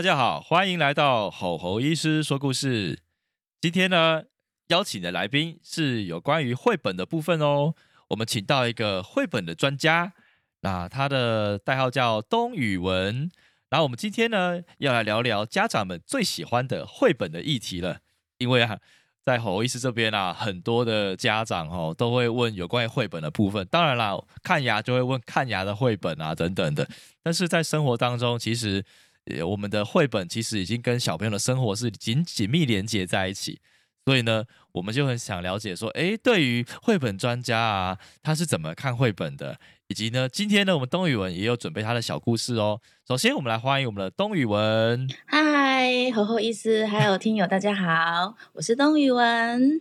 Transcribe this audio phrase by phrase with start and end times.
[0.00, 3.00] 大家好，欢迎来到吼吼医师说故事。
[3.60, 4.22] 今天呢，
[4.68, 7.74] 邀请的来宾是有关于绘本的部分哦。
[8.08, 10.14] 我们请到一个绘本的专家，
[10.62, 13.30] 那他的代号叫东宇文。
[13.68, 17.98] 然后我们今天呢，要来聊聊家长们最喜欢的绘本的议题了。
[18.38, 18.78] 因为啊，
[19.22, 23.68] 在吼吼医师这边啊，很多的家长哦都会问有关于绘本的部分。
[23.70, 26.88] 当然啦，看牙就会问看牙的绘本啊等等的。
[27.22, 28.82] 但是在生活当中，其实
[29.46, 33.60] 我们的绘本其实已经跟小朋友的生活是紧紧密连接在一起，
[34.04, 39.58] 所以呢，我们就很想了解说，诶，对于绘本专家啊，他是怎么看绘本的？
[39.88, 42.80] 以及呢，今天呢，我们东宇文也有准备他的小故事哦。
[43.06, 45.08] 首先，我们来欢迎我们的东宇文。
[45.26, 49.80] 嗨，吼吼医师，还有听友，大家好，我是东宇文。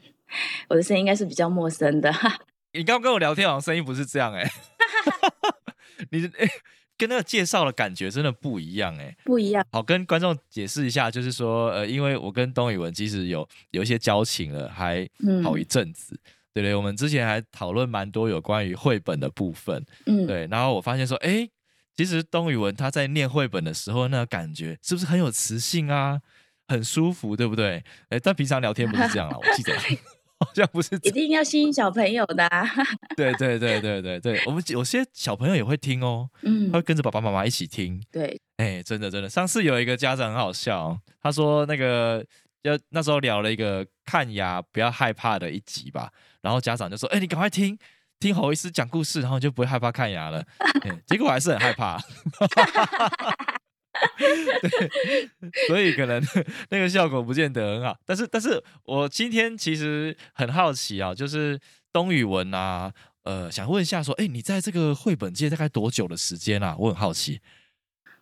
[0.67, 2.11] 我的声音应该是比较陌生的。
[2.73, 4.47] 你刚刚跟我聊天，好像声音不是这样哎。
[6.11, 6.49] 你诶。
[6.99, 9.65] 跟那个介绍的感觉真的不一样哎，不一样。
[9.71, 15.07] 好，跟观众解释一下，就是说，呃，因为我跟东宇文其实有有一些交情了，还
[15.41, 16.19] 好一阵子，
[16.53, 16.75] 对对？
[16.75, 20.45] 我们之前还讨论蛮多有关于绘本的部分，嗯，对。
[20.47, 21.47] 然后我发现说，哎，
[21.95, 26.19] 其实东宇文他在念绘本的时候，那个感觉是不是很有磁性啊，
[26.67, 27.81] 很舒服，对不对？
[28.09, 29.73] 哎，但平常聊天不是这样啊，我记得。
[30.39, 32.49] 好像不是一定要吸引小朋友的。
[33.17, 38.01] 对对对对对对，我们有些小朋友也会听哦，嗯，他会跟着爸爸妈妈一起听。
[38.11, 42.25] 对，哎，真的真的，上次有一个家长很好笑，他说那个
[42.63, 46.09] 要那时候聊了一个看牙不要害怕的一集吧，
[46.41, 47.77] 然后家长就说：“哎，你赶快听
[48.19, 50.43] 听侯医师讲故事，然后就不会害怕看牙了。”
[51.05, 51.99] 结果还是很害怕。
[55.39, 56.21] 对，所以可能
[56.69, 57.97] 那个效果不见得很好。
[58.05, 61.59] 但是，但是我今天其实很好奇啊，就是
[61.93, 62.93] 东宇文啊，
[63.23, 66.75] 呃，想问一下，说，哎，你在这个绘本界大概多久的时间啊？
[66.77, 67.39] 我很好奇。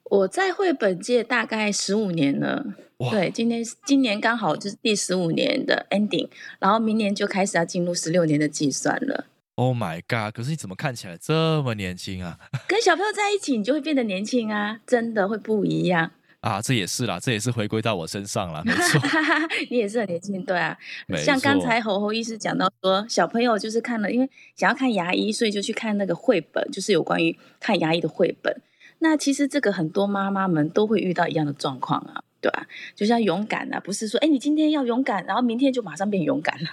[0.09, 2.65] 我在绘本界大概十五年了。
[3.11, 9.25] 对，今天今年刚好就是第十五年的 ending，然后明年就开始要进入十六年的计算了。
[9.57, 10.35] Oh my god！
[10.35, 12.37] 可是你怎么看起来这么年轻啊？
[12.69, 16.61] 跟小朋友在一起，你就会变得年轻啊，真的会不一样啊！
[16.61, 19.01] 这也是啦，这也是回归到我身上了，没错。
[19.71, 20.77] 你也是很年轻，对啊。
[21.17, 28.61] 像刚才侯侯医师讲到说，小朋友就是看了，因为想要看牙医，所以就去看那个绘本，就是有关于看牙医的绘本。
[28.99, 32.21] 那其实这个很多妈妈们都会遇到一样的状况啊。
[32.47, 32.65] 对吧？
[32.95, 36.69] 就像勇敢啊，不是说哎，你今天要勇敢，然后明天就马上变勇敢了。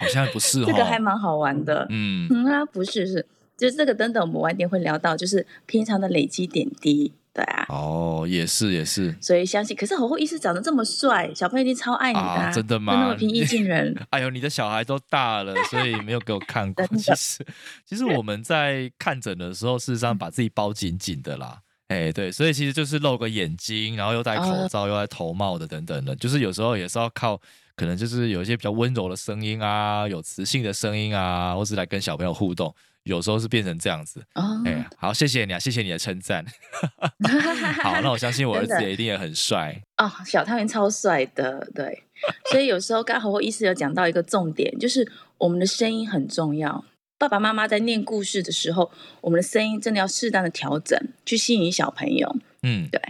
[0.00, 1.86] 好像不是， 哦这个还蛮好玩的。
[1.90, 3.24] 嗯嗯啊，不是是，
[3.56, 7.12] 就是这个等等，我们晚点会聊到，就是平常的累积点滴。
[7.32, 7.66] 对啊。
[7.68, 9.14] 哦，也是也是。
[9.20, 12.94] 所以相信，可是侯后医师长得这么帅，小朋友一定超爱你的，真的吗？
[12.94, 13.94] 那么平易近人。
[14.10, 16.84] 哎呦，你的小孩都大了，所以没有给我看过。
[16.96, 17.44] 其实，
[17.84, 21.60] 其实我们在看诊的时候，事实上把自己包紧紧的啦。
[21.88, 27.38] 哎，对，所以其实就是露个眼睛，然后又戴口罩，又戴头帽的等等的，就是有时候也是要靠，
[27.76, 34.24] 可能就是有一些比较温柔的声音啊，有磁性的声音啊，或是来跟小朋友互动，有时候是变成这样子。
[34.64, 36.42] 哎，好，谢谢你啊，谢谢你的称赞。
[37.82, 42.02] 好，那我相信我 儿子也一定也很帅哦，小汤圆超帅的，对。
[42.50, 45.06] 所以有时候刚好我医师有讲到一个重点，就是
[45.36, 46.82] 我们的声音很重要。
[47.24, 48.90] 爸爸妈妈在念故事的时候，
[49.22, 52.36] 我们的声音真的要适当的调整，去吸引小朋友。
[52.62, 53.00] 嗯，对。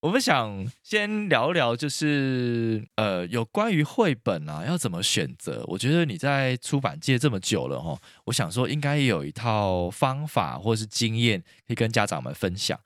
[0.00, 5.64] 我们想先聊聊，就是呃，有关于绘本啊，要怎么选择？
[5.68, 12.76] 我觉得你在出版界这么久了哈，我想说应该有一套方法或是经验可以跟家长们分享。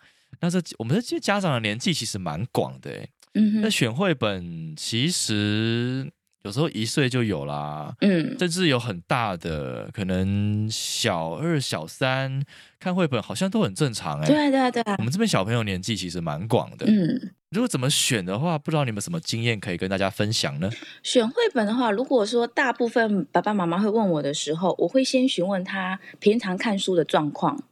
[0.41, 6.13] 那这我们这些家长的年纪其实蛮广的，嗯，那选绘本其实。
[6.45, 12.43] 有时候一岁就有啦，嗯，甚至有很大的，可能小二、小三
[12.79, 14.27] 看绘本好像都很正常哎。
[14.27, 20.71] 对对对，我们这边小朋友年纪其实蛮广的，嗯，如果怎么选的话，不知道你们什么经验可以跟大家分享呢？
[21.03, 27.65] 选绘本的话，如果说大部分爸爸妈妈会问我的时候，我会先询问他平常看书的状况。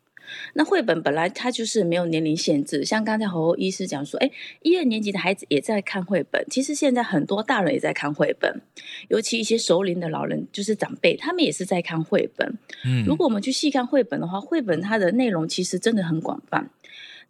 [0.54, 4.30] 那绘本本来它就是没有年龄限制，像刚才侯医师讲说，哎，
[4.62, 6.44] 一二年级的孩子也在看绘本。
[6.50, 8.60] 其实现在很多大人也在看绘本，
[9.08, 12.58] 尤其一些熟龄的老人，就是长辈，他们也是在看绘本。
[12.84, 16.70] 嗯，如果我们去细看绘本的话，绘本它的内容其实真的很广泛。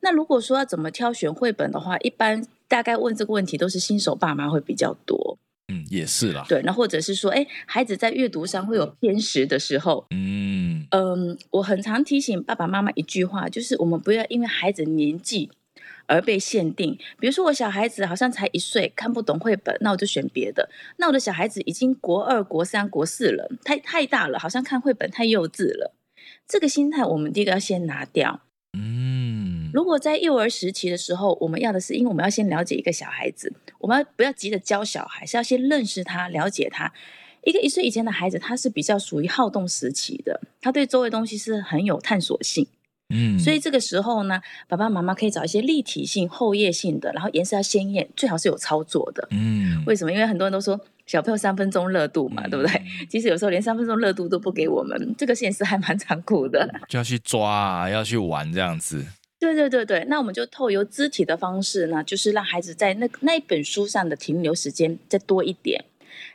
[0.00, 5.38] 那如果说要怎么挑选绘本的话，一般大概问这个问题都是新手爸妈会比较多。
[5.68, 6.44] 嗯，也是啦。
[6.48, 10.06] 对，那或者是说，哎，孩子在阅读上会有偏食的时候。
[10.10, 15.50] 嗯嗯，我很常提醒爸爸妈妈一句话，就是我们不要因为孩子年纪
[16.06, 16.96] 而被限定。
[17.18, 20.70] 比如说，我小孩子好像才一岁，看不懂绘本，那我就选别的。
[20.98, 25.96] 那我的小孩子已经国二、国三、国四了，太太大了，好像看绘本太幼稚了。
[26.46, 28.42] 这个心态，我们第一个要先拿掉。
[28.78, 29.15] 嗯，
[29.76, 36.90] 如果在幼儿时期的时候，我们要的是，因为我们要先了解一个小孩子，我们要不要急着教小孩，是要先认识他，了解他。
[37.44, 42.66] 一个一岁以前的孩子，他是比较属于好动时期的，他对周围东西是很有探索性。
[43.14, 49.28] 嗯，所以这个时候呢，爸爸妈妈可以找一些立体性、厚叶性的，然后颜色要鲜艳，最好是有操作的。
[49.30, 50.10] 嗯，为什么？
[50.10, 50.80] 因为很多人都说。
[51.06, 52.82] 小朋友三分钟热度嘛，对不对？
[53.08, 56.68] 其实有时候连三分钟热度都不给我们，这个现实还蛮残酷的。
[56.88, 59.06] 就要去抓，啊要去玩这样子。
[59.38, 65.84] 对对对对，那我们就透由肢体的方式呢，就是让孩子在那那一本书上的停留时间再多一点。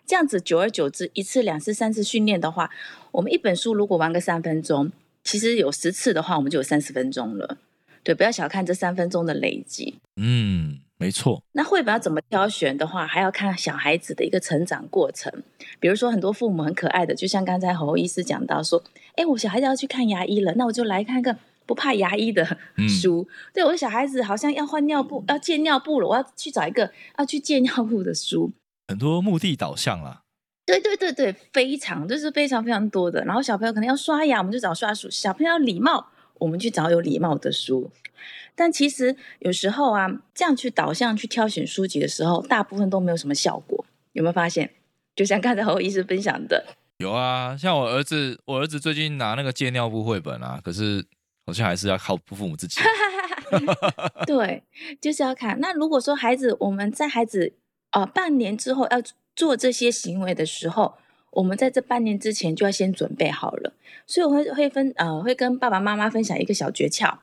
[0.06, 2.70] 这样子久而久之，一次、两次、三次训练的话，
[3.12, 4.92] 我们一本书如果玩个三分钟，
[5.24, 7.58] 其实有十次的话，我们就有三十分钟了。
[8.04, 9.96] 对，不要小看这三分钟的累积。
[10.16, 10.80] 嗯。
[10.98, 15.34] 没错，那绘本要怎么挑选的话，还要看小孩子的一个成长过程。
[15.80, 18.84] 比如说，很多父母很可爱的，就像刚才侯医师讲到说
[19.18, 21.36] ：“哎，我小孩子要去看牙医了，那我就来看个
[21.72, 22.46] 不怕牙医的
[23.02, 28.52] 书。”对，我的小孩子好像要换尿布，要借尿布了，我要去找一个要去借尿布的书。
[28.90, 30.24] 很多目的导向啦。
[30.66, 33.24] 对对对对，非常就是非常非常多的。
[33.24, 36.08] 然后小朋友可能要刷牙，我们就找刷书；小朋友要礼貌，
[36.40, 37.90] 我们去找有礼貌的书。
[38.54, 43.86] 但其实有时候啊，这样去导向去挑选书籍的时候，大部分都没有什么效果。
[44.12, 44.70] 有没有发现？
[45.16, 46.66] 就像刚才侯医师分享的，
[46.98, 47.56] 有啊。
[47.58, 51.04] 像我儿子，我儿子最近拿那个借尿布绘本啊，可是
[51.52, 52.80] 好像还是要靠父母自己。
[54.26, 54.64] 对，
[55.02, 55.60] 就是要看。
[55.60, 57.52] 那如果说孩子，我们在孩子
[57.92, 59.02] 呃半年之后要
[59.36, 60.94] 做这些行为的时候，
[61.32, 63.74] 我们在这半年之前就要先准备好了。
[64.08, 67.18] 所以我会会分呃会跟爸爸妈妈分享一个小诀窍。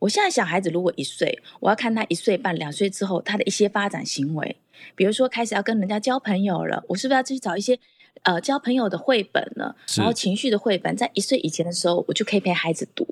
[0.00, 4.58] 我现在小孩子如果一岁，我要看他一岁半、两岁之后他的一些发展行为，
[4.94, 7.78] 比如说开始要跟人家交朋友了，我是不是要去找一些
[8.22, 9.74] 呃交朋友的绘本呢？
[9.96, 13.06] 然后情绪的绘本，在一岁以前的时候，我就可以陪孩子读。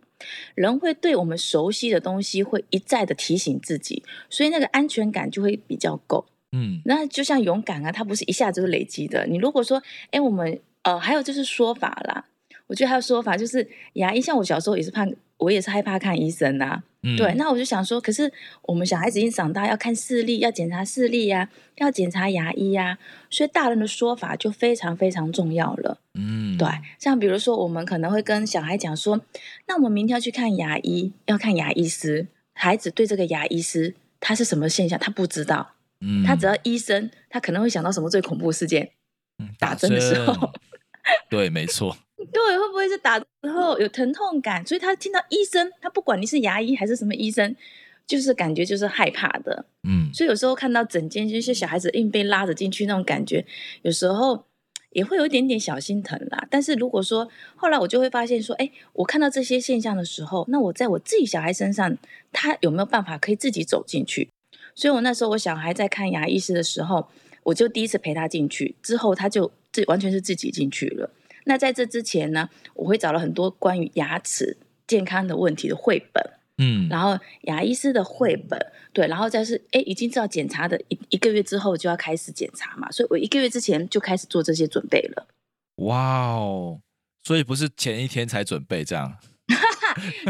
[0.54, 6.26] 人会对我们熟悉的东西会一再的提醒自己，所以那个安全感就会比较够。
[6.52, 9.26] 嗯，那就像勇敢啊，它不是一下子就累积的。
[9.26, 12.26] 你如果说，哎，我们呃，还有就是说法啦，
[12.66, 15.06] 我觉得还有说法就是牙医，像我小时候也是怕。
[15.40, 16.82] 我也是害怕看医生呐，
[17.16, 18.30] 对，那我就想说，可是
[18.62, 22.98] 我们小孩子已经长大，要看视力，要检查视力呀，要检查牙医呀，
[23.30, 25.98] 所以大人的说法就非常非常重要了。
[26.18, 26.68] 嗯，对，
[26.98, 29.22] 像比如说，我们可能会跟小孩讲说，
[29.66, 32.26] 那我们明天要去看牙医，要看牙医师。
[32.54, 35.72] 孩子对这个牙医师他是什么现象，他不知道，
[36.02, 38.90] 嗯，他只要医生，他可能会想到什么最恐怖事件？
[39.58, 40.52] 打针的时候，
[41.30, 41.96] 对，没错。
[42.30, 44.64] 对，会不会是打之后有疼痛感？
[44.66, 47.56] 所以他听到医生，他不管你是牙医还是什么医生，
[48.06, 49.64] 就是感觉就是害怕的。
[49.88, 53.46] 嗯，所以有时候看到整间就是小孩子硬被拉着进去那种感觉，
[53.82, 54.44] 有时候
[54.90, 56.46] 也会有一点点小心疼啦。
[56.50, 61.96] 但是如果说后来我就会发现说，哎，我看到这些现象的时候，那我在我自己小孩身上，
[62.32, 64.28] 他有没有办法可以自己走进去？
[64.74, 67.08] 所以我那时候我小孩在看牙医师的时候，
[67.44, 71.10] 我就第一次陪他进去，之后他就自完全是自己进去了。
[71.50, 76.24] 那在这之前呢，我会找了很多关于牙齿健康的问题的绘本，
[76.58, 78.56] 嗯，然后牙医师的绘本，
[78.92, 85.26] 对，然后再是哎，已经知道检查的一一个月之后就要开始检查嘛，所以我一个月之前就开始做这些准备了。
[85.78, 86.80] 哇哦，
[87.24, 89.16] 所以不是前一天才准备这样。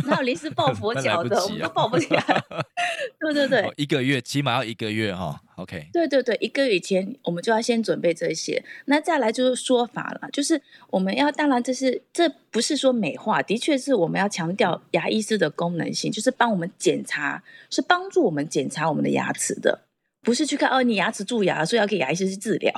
[0.07, 1.39] 哪有临时抱佛 脚的？
[1.45, 2.25] 我们都抱不起来。
[3.21, 5.39] 对对对，一个月起码要一个月哈。
[5.61, 5.89] OK。
[5.93, 8.63] 对对对，一个月以前我们就要先准备这些。
[8.87, 19.83] 那再来就是说法了，就是我们要当然这是这不是说美化，的确是我们要强调牙医师的功能性，就是帮我们检查，是帮助我们检查我们的牙齿的。
[20.23, 22.71] 不是去看哦，你牙齿蛀牙，所以要给牙医师去治疗。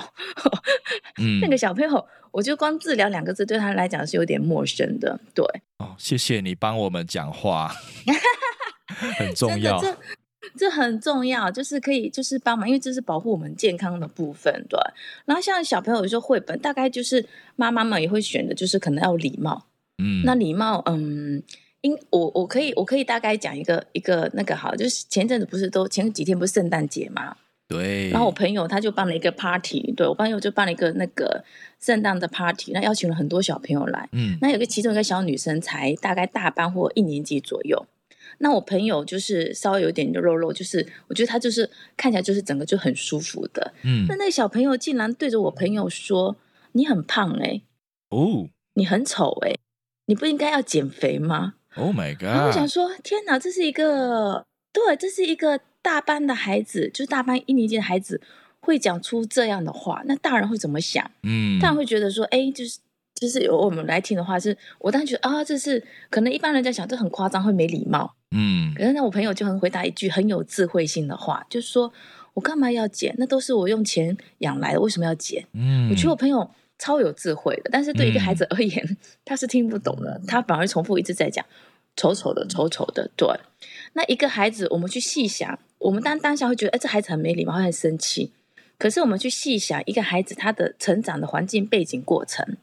[1.20, 5.18] 嗯， 那个小朋友，我觉得光治疗两个字对他来讲是有点陌生的。
[5.34, 5.44] 对，
[5.78, 7.74] 哦，谢谢你帮我们讲话，
[9.18, 9.80] 很重要。
[9.80, 9.96] 这
[10.56, 14.52] 这很重要，就是可以就是帮忙，因为这是保护我们健康的部分。
[14.68, 14.78] 对，
[15.24, 17.24] 然后像小朋友有时候绘本，大概就是
[17.56, 19.66] 妈妈们也会选的，就是可能要礼貌。
[19.98, 21.42] 嗯，那礼貌，嗯。
[21.84, 27.34] 因我我可以我可以大概讲一个一个那个好，就是前阵子不是都前几天不是圣诞节嘛？
[27.66, 28.08] 对。
[28.10, 31.42] 然后我朋友他就办了一个 party，对我朋友就办了一个那个
[31.80, 34.08] 圣诞的 party，那邀请了很多小朋友来。
[34.12, 34.38] 嗯。
[34.40, 37.84] 那有个其中一个小女生才大概大班或一年级左右。
[38.42, 43.72] 那我朋友就是稍微有点肉肉，就是我觉得他就是看起来就是整个就很舒服的。
[43.84, 44.04] 嗯。
[44.08, 46.36] 那那个小朋友竟然对着我朋友说
[46.72, 47.62] ：“你很胖哎，
[48.10, 49.54] 哦，你很丑哎，
[50.06, 52.48] 你不应该要减肥吗？” Oh my god！
[52.48, 58.20] 我想说，天哪，这是一个对，这是一个大班的孩子，就是大班一年级的孩子
[58.60, 61.10] 会讲出这样的话，那大人会怎么想？
[61.22, 62.80] 嗯，大人会觉得说，哎，就是
[63.14, 68.14] 就是由我们来听的话，是我当然觉得啊，这是可能一般人在想，这很夸张，会没礼貌。
[68.30, 71.92] 嗯，可是那我朋友就很回答一句很有智慧性的话，就是说
[72.34, 73.14] 我干嘛要剪？
[73.18, 75.46] 那都是我用钱养来的，为什么要剪？
[75.52, 81.44] 嗯，我觉得我朋友超有智慧的，但是对一个孩子而言，他是听不懂的，他反而重复一直在讲。
[81.94, 83.28] 丑丑的，丑丑的，对。
[83.92, 88.32] 那一个孩子，我们去细想，我们当当下会觉得，哎，这孩子很没礼貌，会很生气。
[88.78, 92.56] 可是我们去细想，一个孩子他的成长的环境背景过程，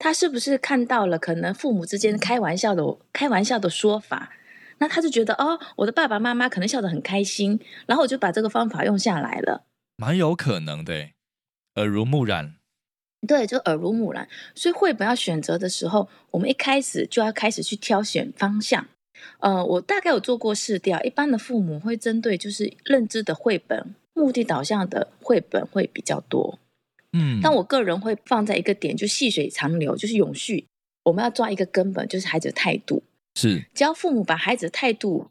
[0.00, 4.32] 他是不是看到了可能父母之间开玩笑的开玩笑的说法，
[4.78, 9.66] 那他就觉得，哦，我的爸爸妈妈可能笑得很开心，然后我就把这个方法用下来了，
[9.98, 11.10] 蛮有可能的，
[11.74, 12.54] 耳濡目染。
[13.28, 14.26] 对，就耳濡目染。
[14.54, 18.86] 所以绘本要选择的时候，我们一开始就要开始去挑选方向。
[19.40, 26.58] 呃，我大概有做过试调，一般的父母会针对就是认知的绘本、目的导向的绘本会比较多。
[27.12, 30.66] 嗯，但我个人会放在一个点，就细水长流，就是永续。
[31.04, 33.02] 我们要抓一个根本，就是孩子的态度。
[33.34, 35.28] 是，只要父母把孩子的态度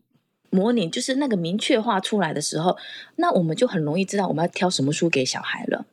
[0.50, 2.78] 模拟，就是那个明确化出来的时候，
[3.18, 5.86] 那我们就很容易知道我们要挑什么书给小孩了。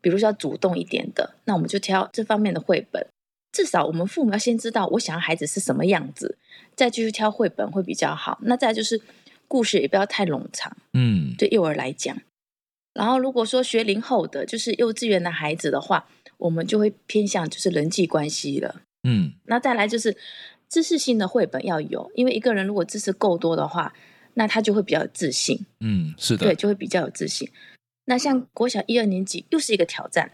[0.00, 3.06] 比如说要主动一点的，那我们就挑这方面的绘本。
[3.52, 6.36] 至少我们父母要先知道我想要孩子是什么样子，
[6.74, 8.38] 再继续挑绘本会比较好。
[8.42, 9.00] 那再就是
[9.46, 12.16] 故事也不要太冗长，嗯，对幼儿来讲。
[12.94, 16.06] 然后如果说学龄后的就是幼稚园的孩子的话，
[16.38, 19.32] 我们就会偏向就是人际关系了，嗯。
[19.44, 20.16] 那再来就是
[20.68, 23.92] 知识性的绘本要有，因为一个人如果知识够多的话，
[24.34, 27.48] 那他就会比较有自信，嗯，是的，对，就会比较有自信。
[28.06, 30.32] 那像国小一二年级又是一个挑战，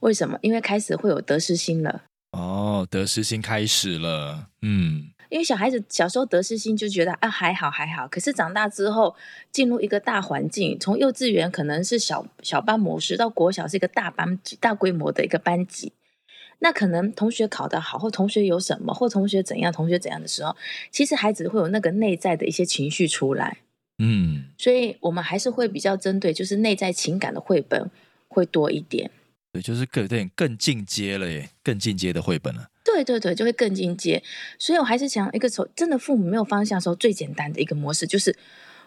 [0.00, 0.38] 为什么？
[0.42, 2.02] 因为开始会有得失心了。
[2.32, 4.48] 哦，得失心开始了。
[4.62, 9.14] 嗯，因为小孩子小时候得失心就觉得啊还好还好，可是长大之后
[9.50, 15.92] 进入一个大环境，从幼稚园可能是小小班模式，到国小是一个大班级、大规模的一个班级，
[16.60, 20.56] 那可能同学考得好，或同学有什么，或同学怎样，同学怎样的时候，
[20.90, 23.58] 其实孩子会有那个内在的一些情绪出来。
[23.98, 27.90] 嗯，所以我们还是会比较针对，就是内在情感的绘本
[28.28, 29.10] 会多一点。
[29.56, 32.68] 对，就是更点更进阶了耶，更进阶的绘本了。
[32.84, 34.22] 对对对，就会更进阶。
[34.58, 38.36] 所以我还是想一个时候，真的父母没有方向的时候，最简单的一个模式就是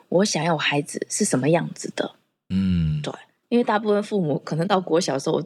[0.10, 2.16] 我想要孩子是什么样子的。
[2.50, 3.14] 嗯，对，
[3.50, 5.44] 因为大部分父母可能到国小时候，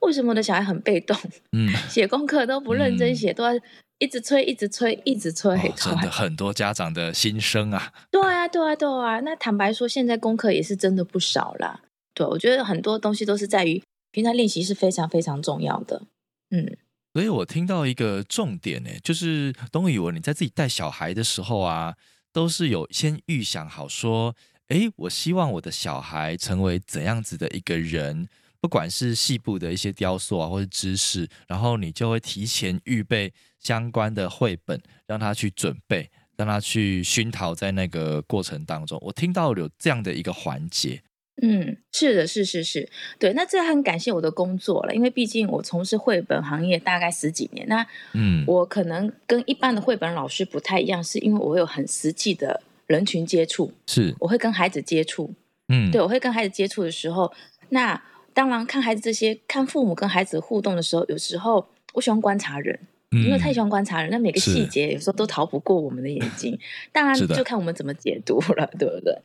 [0.00, 1.16] 为什么我的小孩很被动？
[1.52, 3.52] 嗯， 写功课都不认真写，都要。
[3.98, 7.92] 一直催，一直催，一直催，真的很多家长的心声啊！
[8.10, 9.20] 对啊，对啊，对啊。
[9.20, 11.78] 那坦白说，现在功课也是真的不少啦。
[12.12, 13.80] 对，我觉得很多东西都是在于
[14.12, 16.06] 平常练习是非常非常重要的。
[16.50, 16.76] 嗯，
[17.14, 21.96] 所以我听到一个重点呢，就是东宇文，你在自己带小孩的时候啊，
[22.32, 24.36] 都是有先预想好说，
[24.68, 28.28] 哎，我希望我的小孩成为怎样子的一个人。
[28.60, 38.96] 不管是细部的一些雕塑啊，或者知识，然后你就会提前预备相关的绘本，让他去准备，让他去熏陶在那个过程当中。
[39.02, 41.02] 我听到有这样的一个环节。
[41.40, 43.32] 嗯，是的，是是是，对。
[43.32, 47.66] 那这很感谢我的工作了，因为毕竟我从事绘本行业大概十几年。
[47.68, 55.32] 那嗯，我可能跟一般的绘本老师不太一样，是因为我有很实际的人群接触，是我会跟孩子接触。
[55.68, 57.32] 嗯，对，我会跟孩子接触的时候，
[57.70, 58.02] 那。
[58.34, 62.80] 当然，看孩子这些，看父母跟孩子互动的时候，有时候我喜欢观察人，
[63.12, 66.58] 因为太喜欢观察人，那每个细节有时候都逃不过我们的眼睛。
[66.90, 69.16] 当然，就看我们怎么解读了，对不对？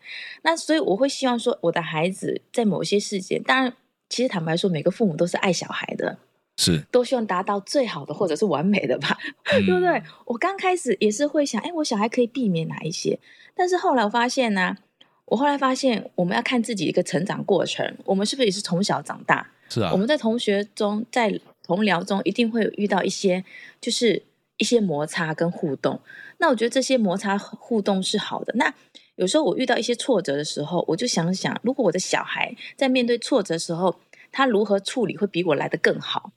[0.44, 3.74] 那所以我会希望说，我的孩子在某些事件，当然，
[4.10, 6.18] 其实坦白说，每个父母都是爱小孩的，
[6.58, 9.18] 是都希望达到最好的或者是完美的吧，
[9.66, 10.04] 对不对？
[10.26, 13.20] 我刚开始也是会想，哎，我小孩可以避免哪一些？
[13.56, 14.78] 但是后来我发现呢。
[15.30, 19.46] 我后来发现，我们要看自己一个成长过程，我们是不是也是从小长大？
[19.68, 19.92] 是啊。
[19.92, 21.38] 我们在同学中，在
[21.68, 23.44] 同僚中，一定会有遇到一些，
[23.82, 24.24] 就是
[24.58, 26.00] 一些摩擦跟互动。
[26.38, 28.54] 那我觉得这些摩擦互动是好的。
[28.56, 28.74] 那
[29.16, 34.00] 有时候我遇到一些挫折的时候，我就想想，如果我的小孩在面对挫折的时候，
[34.32, 36.32] 他如何处理会比我来的更好？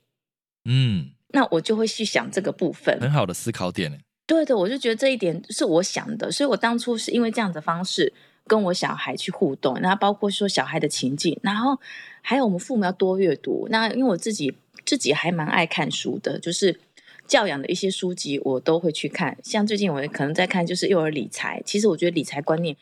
[0.65, 2.99] 嗯，那我就会去想这个部分。
[2.99, 4.01] 很好的思考点。
[4.27, 8.11] 对的，我就觉得这一点是我想的，所以我当初是因为这样的方式
[8.47, 11.77] 跟我小孩去互动，那包括说小孩的情境，然后
[12.21, 13.67] 还有我们父母要多阅读。
[13.69, 14.55] 那因为我自己
[14.91, 16.77] 自己还蛮爱看书的，就是
[17.25, 19.37] 教养的一些书籍我都会去看。
[19.41, 22.75] 像最近我可能在看就是幼儿理财，其实我觉得理财观念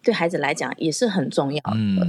[0.00, 2.06] 对孩子来讲也是很重要的。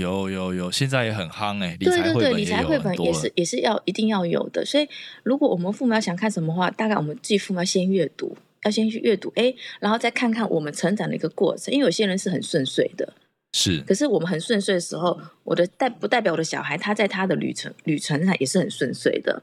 [0.00, 4.64] 有有有，现在也很夯哎，对对对，理财绘本也是也是要一定要有的。
[4.64, 4.88] 所以，
[5.22, 8.34] 如果我们父母要想看什么话，大概我们自己父母要先阅读，
[8.64, 11.74] 要先去阅读，哎，然后再看看我们成长的一个过程。
[11.74, 13.12] 因为有些人是很顺遂的，
[13.58, 19.42] 是，可是我们很顺遂的时候，我的代不代表我的小孩他在他的旅程旅程上也是很顺遂的。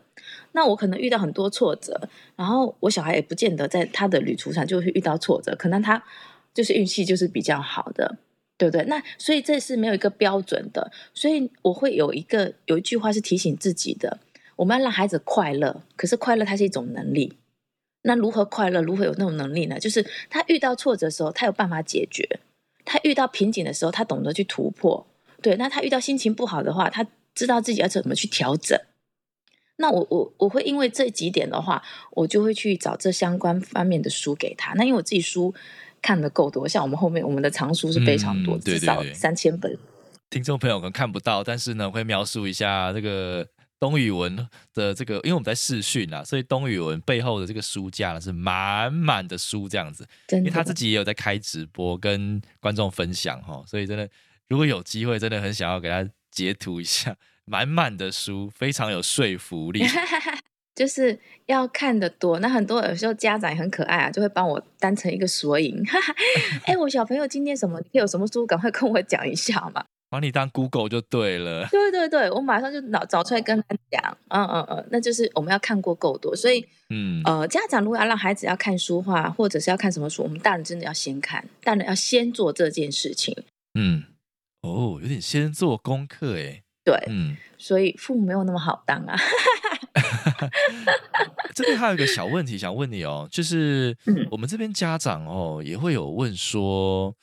[0.51, 6.03] 那我可能遇到很多挫折，然后我小孩也不见得在他的旅途上就会遇到挫折，可能他
[6.53, 8.17] 就是运气就是比较好的。
[8.55, 8.85] 对不对？
[8.85, 14.19] 那所以这是没有一个标准的，所以我会有一个有一句话是提醒自己的：
[14.55, 17.33] 我们要让孩子快乐，可是快乐它是一种能力。
[18.03, 18.79] 那如何快乐？
[18.81, 19.79] 如何有那种能力呢？
[19.79, 22.23] 就是他遇到挫折的时候，他有办法解决；
[22.85, 25.05] 他遇到瓶颈的时候，他懂得去突破。
[25.41, 28.79] 对，那他遇到心情不好的话，他知道自己要怎么去调整。
[29.77, 34.73] 那我我我会因为这几点的话，我就会去找这相关方面的书给他。
[34.75, 35.53] 那因为我自己书。
[36.05, 39.73] 看的够多，像我们后面我们的藏书是非常多，至少三千本。
[40.29, 43.47] 听众朋友可能看不到，但是呢，会描述一下这个
[43.83, 50.07] 东宇文的这个，因为我们在试训啊，所以东宇文背后的这个书架呢是满满的书这样子。
[50.31, 54.09] 因为他自己也有在开直播跟观众分享哈，所以真的
[54.47, 57.13] 如果有机会，真的很想要给他截图一下，
[57.43, 59.83] 满满的书，非常有说服力。
[60.73, 65.83] 就是要看的多，那很多有时候家长也很可爱啊，就会帮我当成一个索引。
[66.65, 69.83] 哎，我小朋友今天什么有什么书，赶快跟我讲一下嘛。
[70.13, 71.67] 把你当 Google 就对了。
[71.71, 74.15] 对对对，我马上就找找出来跟他讲。
[74.27, 83.35] 嗯嗯嗯，那就是我们要看过够多，所以嗯呃，家长如果要让孩子要看书画，或者是要看什么书，我们大人真的要先看，大人要先做这件事情。
[83.73, 84.03] 嗯，
[84.61, 86.61] 哦，有点先做功课哎。
[86.83, 89.17] 对，嗯，所以父母没有那么好当啊。
[91.55, 93.97] 这边还有一个小问题想问你哦，就是
[94.29, 97.15] 我们这边家长哦也会有问说，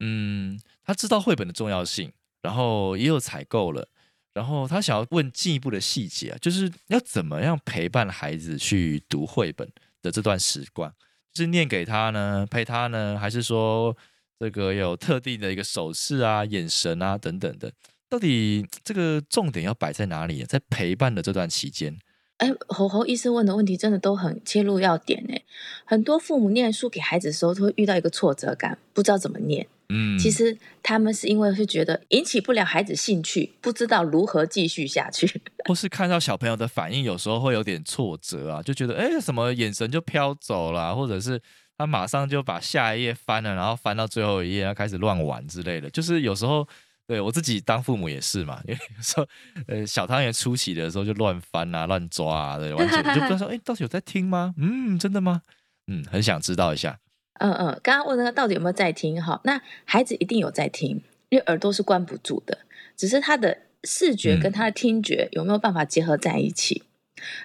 [0.00, 0.58] 嗯，
[0.88, 3.86] 他知道绘本的重要性，然后也有采购了，
[4.32, 9.70] 然后他想要问进一步的细节，就是要怎么样陪伴孩子去读绘本
[10.00, 10.90] 的这段时光，
[11.34, 13.94] 是念给他呢，陪他呢，还是说
[14.40, 17.70] 这个有特定的一个手势啊、眼神啊等等的？
[18.08, 20.42] 到底这个重点要摆在哪里？
[20.42, 21.98] 在陪伴的这段期间，
[22.38, 25.42] 哎，猴猴医生问的问题真的都很切入要点哎。
[25.84, 29.68] 很多父母念书给孩子的时候，都会遇到一个挫折感，不知道怎么念。
[29.88, 41.40] 嗯，其实他们是因为是觉得引起不了孩子兴趣，不知道如何继续下去， 或是看到小朋友的反应，有时候会有点挫折啊，就觉得哎，什么眼神就飘走了，或者是
[41.76, 46.66] 他马上就把下一页翻了，然后翻到最后一页，要开始乱玩之类的，就是有时候。
[47.08, 49.26] 对我自己当父母也是嘛，因 为有时候
[49.66, 54.52] 呃小汤圆初期的时候就乱翻啊、乱抓啊对，完全就不知道说哎，到底有在听吗？
[54.58, 55.40] 嗯，真的吗？
[55.86, 56.98] 嗯，很想知道一下。
[57.38, 59.22] 嗯嗯，刚刚问那个到底有没有在听？
[59.22, 62.58] 哈，那孩子一定有在听，因为耳朵是关不住的，
[62.96, 66.82] 只是他的视觉跟他的听觉有没有办法结合在一起？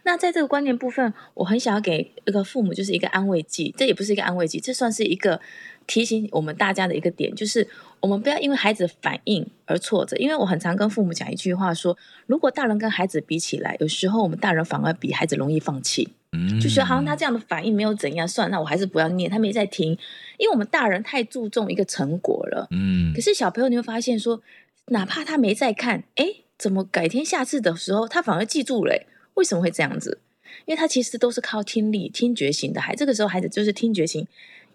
[0.04, 5.42] 那在这个关键部分，我很想要给一个父母就是一个安慰剂，这也不是一个安慰剂，这算是一个
[5.88, 7.68] 提醒我们大家的一个点，就是。
[8.04, 19.92] 我们不要因为孩子反应而挫折，因为我很常跟父母讲一句话，说如果大人跟孩子比起来，有时候我们大人反而比孩子容易放弃，嗯，就得好像他这样的反应没有怎样，算那我还是不要念，他没在听，
[20.38, 24.42] 因为我们大人太注重一个成果了，嗯，可是小朋友你会发现说，
[24.88, 26.26] 哪怕他没在看，哎，
[26.58, 29.06] 怎么改天下次的时候他反而记住了？
[29.36, 30.20] 为什么会这样子？
[30.66, 34.28] 因为他其实都是靠听力、听觉型的孩，这个时候孩子就是听觉型。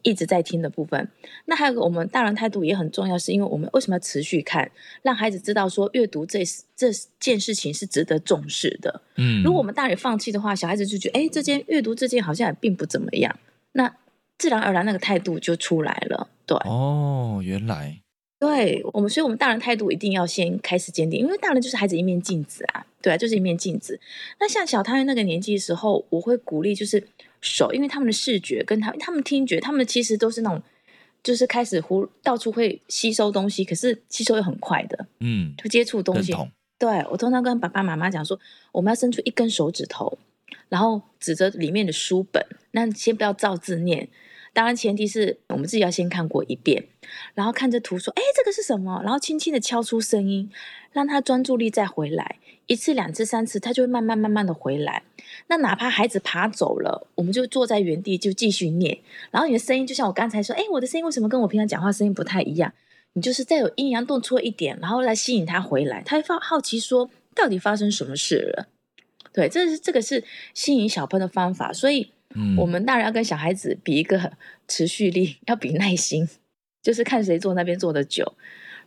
[0.09, 1.07] 一直在听的部分，
[1.45, 4.71] 那还有个我们大人态度也很重要，是因为我们为什么要持续看，
[5.03, 6.43] 让孩子知道说阅读这
[6.75, 6.91] 这
[7.21, 9.03] 件事情是值得重视的。
[9.17, 13.39] 嗯，如果我们大人放弃的话，小孩子就觉得哎，这件阅读这件好像也并不怎么样，
[13.73, 13.95] 那
[14.39, 16.29] 自然而然那个态度就出来了。
[16.47, 18.01] 对，哦，原来。
[18.41, 23.99] 对我们，所以我们大人态度一定要先开始坚定，因为大人就是孩子一面镜子啊，对啊，就是一面镜子。
[24.39, 27.05] 那像小汤圆那个年纪的时候，我会鼓励就是
[27.41, 30.63] 手，因为他们的视觉跟他他们听觉，他们其实都是那种
[31.23, 36.35] 就是开始呼到处会吸收东西，可是吸收又很快的，嗯，就接触东西。
[36.79, 38.39] 对我通常跟爸爸妈妈讲说，
[38.73, 40.19] 我们要伸出一根手指头，
[40.69, 44.09] 然后指着里面的书本，那先不要照字念。
[44.59, 46.85] 当然前提是我们自己要先看过一遍，
[47.33, 49.01] 然后看着图说，哎，这个是什么？
[49.05, 50.51] 然后轻轻的敲出声音，
[50.91, 55.05] 让他专注力再回来，一次、两次、三次，他就会慢慢慢慢的回来。
[55.47, 58.99] 那哪怕孩子爬走了，我们就坐在原地就继续念。
[59.31, 62.73] 然后你的声音就像我刚才说，哎，我的声音为什么跟我平常讲话声音不太一样？
[63.13, 68.67] 你就是再有阴阳动错一点，然后来吸引他回来，他会发好奇说，到底发生什么事了？
[69.33, 71.73] 对，这是这个是吸引小朋友的方法。
[71.73, 72.11] 所以，
[72.57, 74.33] 我们大人要跟小孩子比一个
[74.67, 76.29] 持续力， 要比耐心，
[76.83, 78.35] 就是看谁坐那边坐的久。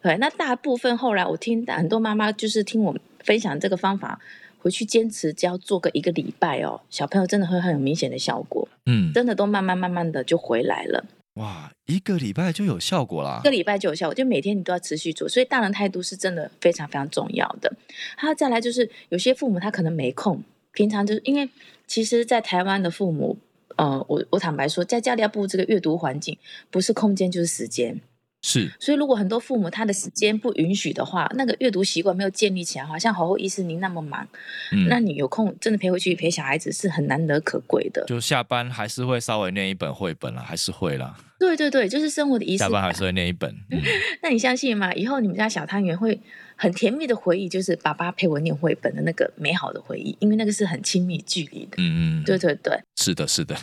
[0.02, 4.20] 对，那大部分后来我听很多妈妈就是听我分享这个方法。
[4.64, 8.70] 回去坚持，只要做个一个礼拜哦，小朋友真的会很有明显的效果。
[8.86, 11.04] 嗯，真的都慢慢慢慢的就回来了。
[11.34, 13.40] 哇，一个礼拜就有效果啦！
[13.42, 15.28] 一个礼拜就有效果，就每天你都要持续做。
[15.28, 17.76] 所以大人态度是真的非常非常重要的。
[18.16, 20.44] 还有再来就是，有些父母他可能没空，
[20.74, 21.50] 平常就是因为
[21.88, 23.38] 其实，在台湾的父母，
[23.76, 26.38] 呃，我我坦白说，在家里要布这个阅读环境，
[26.70, 28.00] 不是空间就是时间。
[28.42, 34.28] 是，所以如果很多父母他的时间不允许的话，那个阅读习惯没有建立起来，好像侯侯医师您那么忙，
[34.72, 38.04] 嗯，那你有空真的陪回去陪小孩子是很难得可贵的。
[38.08, 41.16] 就下班还是会稍微念一本绘本啦，还是会啦。
[41.40, 42.58] 对对对，就是生活的仪式。
[42.60, 43.56] 下班还是会念一本。
[44.22, 44.94] 那你相信吗？
[44.94, 46.20] 以后你们家小汤圆会
[46.56, 51.78] 很甜蜜的回忆，就是爸爸陪我念绘本的那个美好的回忆，因为那个是很亲密距离的。
[51.78, 53.56] 嗯嗯，对对对，是的，是的。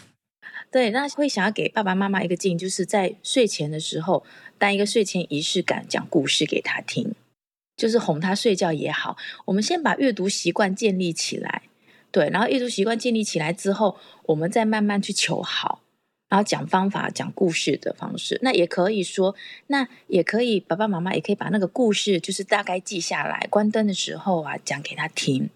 [0.70, 4.24] 对，那会想要给爸爸妈妈一个建议，就是在睡前的时候，
[4.59, 7.14] 当一个睡前仪式感，讲故事给他听，
[7.76, 9.16] 就是哄他睡觉也好。
[9.46, 11.62] 我们先把阅读习惯建立起来，
[12.11, 15.81] 对，然后阅读习惯建立起来之后，我们再慢慢去求好，
[16.28, 18.38] 然后讲方法、讲故事的方式。
[18.42, 19.35] 那也可以说，
[19.68, 25.48] 那也可以，爸爸妈妈也可以把那个故事，就是大概记下来，关灯的时候啊，讲给他听。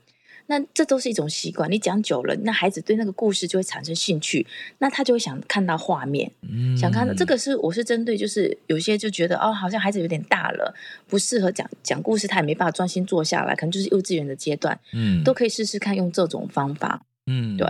[0.47, 4.47] 那这都是一种习惯，你讲久了，那孩子对那个故事就会产生兴趣，
[4.79, 10.75] 那他就会想看到画面，嗯想看到这个是我是针对，就是有些就觉得哦，好像孩子有点大了，
[11.07, 17.67] 不适合讲讲故事，他也没办法专心坐下来，可能就是幼稚园的阶段，嗯，都可以试试看用这种方法，嗯，对。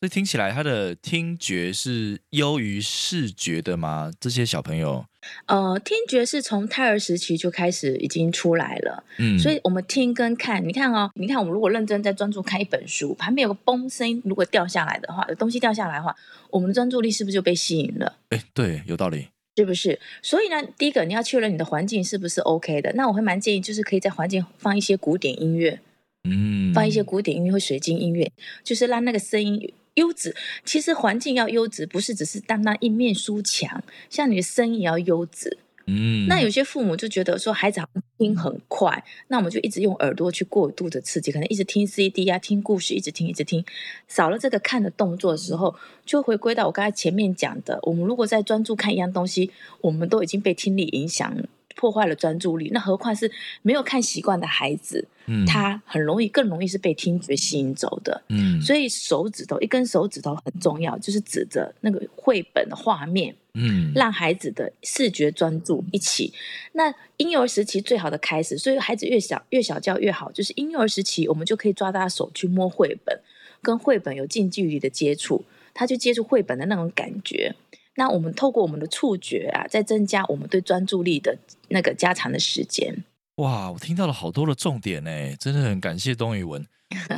[0.00, 4.12] 所以听起来他的听觉是优于视觉的吗？
[4.20, 5.04] 这些小朋友，
[5.46, 9.02] 呃，听觉是从胎儿时期就开始已经出来了。
[9.18, 16.14] 嗯，所以我们听跟看，你看哦，你看我们如果认真在专注看一本书，旁边有个嘣声音，如果掉下来的话，有东西掉下来的话，
[16.50, 18.16] 我们的专注力是不是就被吸引了？
[18.30, 19.98] 哎，对，有道理，是不是？
[20.22, 22.92] 所以呢，第一个你要确认你的环境是不是 OK 的。
[22.94, 25.80] 那我会蛮建议，就是可以在环境放一些古典音乐，
[26.24, 28.30] 嗯，放一些古典音乐或水晶音乐，
[28.62, 29.72] 就是让那个声音。
[29.98, 30.34] 优质，
[30.64, 35.58] 其实环境要优质，不是只是单单一面书墙，像你的声音也要优质。
[35.90, 37.80] 嗯，那有些父母就觉得说孩子
[38.18, 43.64] 听很快，那我们就一直用耳朵去过度的刺激，可能一直听 CD 啊，听故事，一直听一直听，
[44.06, 51.34] 少了这个看的动作的时候，就回归到我刚才前面讲的，我们如果在专注看一样东西，我们都已经被听力影响。
[51.78, 53.30] 破坏了专注力，那何况是
[53.62, 66.34] 没有看习惯的孩子，嗯，他很容易更容易是被听觉吸引走的，嗯，所以手指头一根手指头很重要，就是指着那个绘本的画面，嗯，让孩子的视觉专注一起。
[66.72, 73.16] 那婴幼儿时期最好的开始，所以孩子越小越小教越好，就是婴幼儿时期我们就可以抓他手去摸绘本，
[73.62, 77.54] 跟绘本有近距离的接触，他就接触绘本的那种感觉。
[77.98, 82.94] 那我们透过我们的触觉啊，在增加我们对专注力的那个加长的时间。
[83.38, 86.64] 哇，我听到了好多的重点呢，真的很感谢东宇文。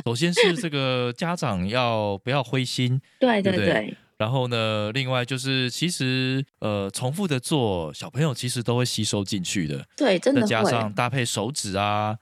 [0.03, 3.95] 首先是这个 家长要不要灰心，对对对。
[4.17, 9.85] 然后呢，另外就是其实呃，重复的做，小朋友其实都会吸收进去的。
[9.95, 12.17] 对，真的再加上搭配手指啊、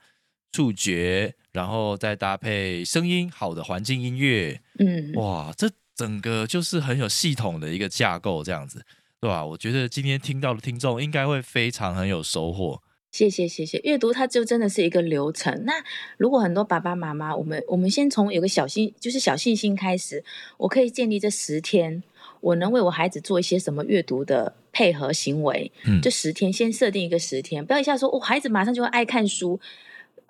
[0.52, 5.70] 触觉，然后再搭配声音好的环境音乐，嗯，哇，这。
[6.00, 8.82] 整个就是很有系统的一个架构，这样子，
[9.20, 9.44] 对吧？
[9.44, 12.80] 我觉得今天听到的听众应该会非常很有收获。
[13.12, 15.66] 谢谢谢谢，阅读它就真的是一个流程。
[15.66, 15.74] 那
[16.16, 20.24] 如果很多爸爸妈妈，我们我们先从有个小信，就是小信心开始，
[20.56, 22.02] 我可以建立这十天，
[22.40, 25.70] 我能为我孩子做一些什么阅读的配合行为？
[25.84, 29.60] 嗯，这十天先设定一个十天，不要一下说，我孩子马上就会爱看书。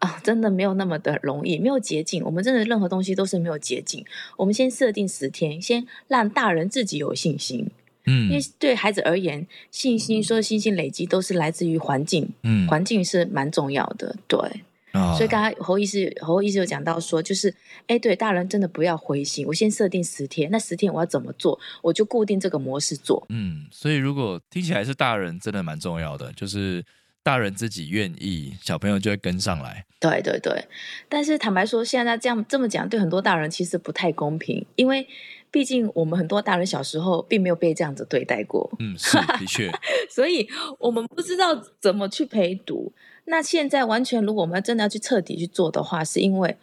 [0.01, 2.25] 啊，真的没有那么的容易，没有捷径。
[2.25, 4.03] 我们真的任何东西都是没有捷径。
[4.39, 7.71] 我们先设定十天，先让大人自己有信心。
[8.07, 12.27] 嗯，因为对孩子而言，信心说信心累积都是来自于环境。
[12.45, 14.17] 嗯，环境是蛮重要的。
[14.27, 14.39] 对，
[15.19, 17.55] 所以刚刚侯医师侯医师有讲到说，就是
[17.87, 19.47] 哎，对，大人真的不要灰心。
[19.47, 23.27] 我先设定十天，那十天我要怎么做，我就固定这个模式做。
[23.29, 26.83] 嗯，所以如果听起来是大人，真的蛮重要的，就是。
[27.23, 29.85] 大人自己愿意，小朋友就会跟上来。
[30.01, 30.67] 对对对，
[31.09, 35.07] 但是坦白说，现在这样这么讲，对很多大人其实不太公平，因为
[35.51, 38.71] 毕竟我们很多大人小时候并没有被这样子对待过。
[38.79, 39.71] 嗯，是的确，
[40.09, 42.93] 所以我们不知道怎么去陪读。
[43.27, 46.57] 那现在完全，如果我们真的要去彻底去做的话，是因为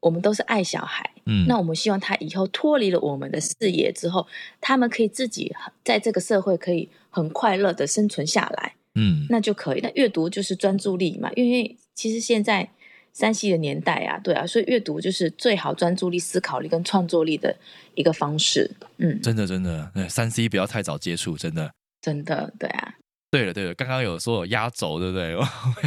[0.00, 1.10] 我们都是爱小孩。
[1.24, 4.26] 嗯，那我们希望他以后脱离了我们的视野之后，
[4.60, 8.74] 他们可以自己在这个社会可以很快乐的生存下来。
[8.94, 9.80] 嗯，那就可以。
[9.80, 12.68] 那阅读就是专注力嘛，因为其实现在
[13.12, 17.56] 山西的年代啊，对啊，所以阅读就是最好专注力、思考力跟创作力的
[17.94, 18.70] 一个方式。
[18.98, 22.94] 嗯，真的真的，三 C 不要太早接触，真的真的对啊。
[23.30, 25.34] 对了对了，刚刚有说有压轴，对不对？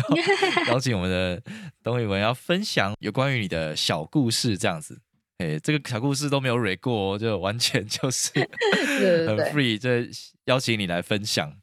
[0.67, 1.39] 邀请我们的
[1.83, 4.99] 董宇文要分享有关于你的小故事，这样子。
[5.37, 8.31] 哎，这个小故事都没有蕊过，就完全就是
[9.27, 9.89] 很 free，就
[10.45, 11.53] 邀请你来分享。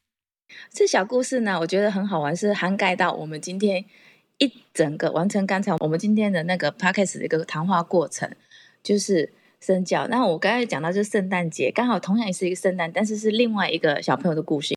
[0.71, 3.85] 这小故事呢，我觉得很好玩，是涵盖到我们今天
[4.39, 8.31] 一整个完成刚才我们今天的那个 podcast 的一个谈话过程，
[8.83, 10.07] 就是身教。
[10.09, 14.75] 那我刚才讲到就是圣诞节，刚好同样也是一个圣诞，但是是另外一个小朋友的故事。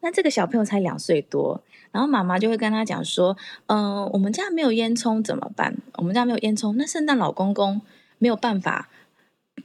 [0.00, 3.36] 那这个小朋友才两岁多，然后妈妈就会跟他讲说
[3.66, 5.76] ：“嗯，我们家没有烟囱怎么办？
[5.94, 7.80] 我们家没有烟囱，那圣诞老公公
[8.18, 8.90] 没有办法，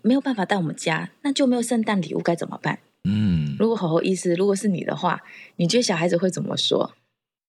[0.02, 5.22] 没有办法到我们家，那就没有圣诞礼物该怎么办？”嗯，如果好好意思，如果是你的话，
[5.58, 6.94] 你觉得小孩子会怎么说？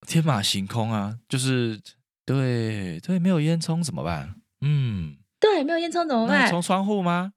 [0.07, 1.81] 天马行空啊，就是
[2.27, 4.35] 对对，没有烟囱怎么办？
[4.61, 6.49] 嗯，对，没有烟囱怎么办？
[6.51, 7.33] 从窗户吗？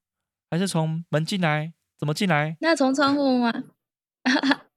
[0.49, 1.73] 还是从门进来？
[1.97, 2.57] 怎么进来？
[2.61, 3.63] 那从窗户吗？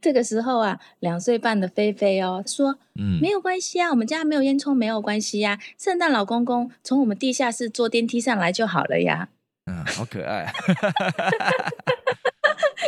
[0.00, 5.58] 这个时候啊，两岁半的菲菲哦说：“嗯，没有关系啊，我们家没有烟囱，没有关系呀。
[5.78, 9.28] 圣诞老公公从我们地下室坐电梯上来就好了呀。”
[9.66, 10.52] 嗯，好可爱。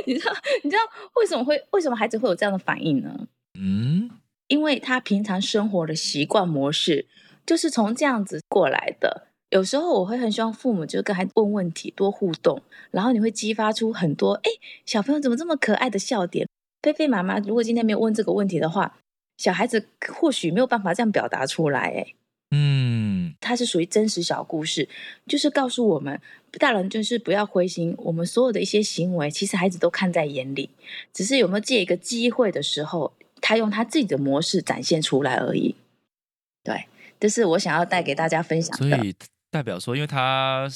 [0.06, 0.82] 你知道你知道
[1.16, 3.26] 为什么会为什么孩子会有这样的反应呢？
[3.58, 4.10] 嗯，
[4.48, 7.06] 因为他平常生活的习惯模式
[7.44, 9.28] 就是从这样子过来的。
[9.50, 14.50] 有时候我会很希望父母就跟孩子问问题，多互动，然后你会激发出很多哎，
[14.86, 16.48] 小朋友怎么这么可爱的笑点。
[16.82, 18.96] 菲菲妈妈如果今天没有问这个问题的话，
[19.36, 21.80] 小孩子或许没有办法这样表达出来。
[21.80, 22.21] 哎，嗯，
[23.42, 24.88] 它是属于真实小故事，
[25.26, 26.18] 就是告诉我们。
[26.58, 30.70] 大人就是不要灰心，我们所有的一些行为，其实孩子都看在眼里，
[31.12, 35.74] 只是有没有借一个机会的时候，他用他自己的模式展现出来而已。
[36.62, 36.86] 对，
[37.18, 38.96] 这是我想要带给大家分享的。
[38.96, 39.14] 所以
[39.50, 40.68] 代表说，因为他。